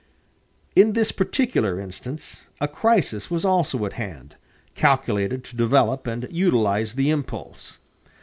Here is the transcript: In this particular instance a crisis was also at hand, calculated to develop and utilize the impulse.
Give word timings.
In 0.75 0.93
this 0.93 1.11
particular 1.11 1.79
instance 1.79 2.41
a 2.59 2.67
crisis 2.67 3.29
was 3.29 3.45
also 3.45 3.85
at 3.85 3.93
hand, 3.93 4.35
calculated 4.73 5.43
to 5.43 5.55
develop 5.55 6.07
and 6.07 6.27
utilize 6.31 6.95
the 6.95 7.11
impulse. 7.11 7.77